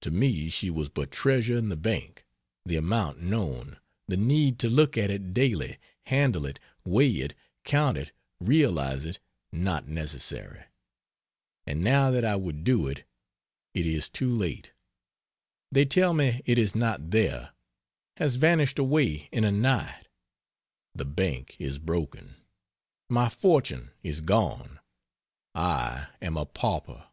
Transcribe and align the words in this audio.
To 0.00 0.10
me 0.10 0.50
she 0.50 0.70
was 0.70 0.88
but 0.88 1.12
treasure 1.12 1.56
in 1.56 1.68
the 1.68 1.76
bank; 1.76 2.26
the 2.66 2.74
amount 2.74 3.20
known, 3.20 3.78
the 4.08 4.16
need 4.16 4.58
to 4.58 4.68
look 4.68 4.98
at 4.98 5.08
it 5.08 5.32
daily, 5.32 5.78
handle 6.06 6.46
it, 6.46 6.58
weigh 6.84 7.12
it, 7.20 7.34
count 7.62 7.96
it, 7.96 8.10
realize 8.40 9.04
it, 9.04 9.20
not 9.52 9.86
necessary; 9.86 10.64
and 11.64 11.84
now 11.84 12.10
that 12.10 12.24
I 12.24 12.34
would 12.34 12.64
do 12.64 12.88
it, 12.88 13.04
it 13.72 13.86
is 13.86 14.08
too 14.10 14.34
late; 14.34 14.72
they 15.70 15.84
tell 15.84 16.12
me 16.12 16.40
it 16.44 16.58
is 16.58 16.74
not 16.74 17.10
there, 17.12 17.52
has 18.16 18.34
vanished 18.34 18.80
away 18.80 19.28
in 19.30 19.44
a 19.44 19.52
night, 19.52 20.08
the 20.92 21.04
bank 21.04 21.54
is 21.60 21.78
broken, 21.78 22.34
my 23.08 23.28
fortune 23.28 23.92
is 24.02 24.22
gone, 24.22 24.80
I 25.54 26.08
am 26.20 26.36
a 26.36 26.46
pauper. 26.46 27.06